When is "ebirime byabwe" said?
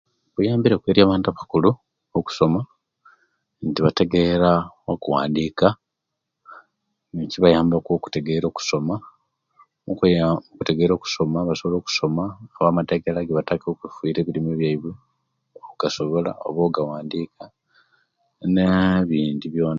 14.19-14.91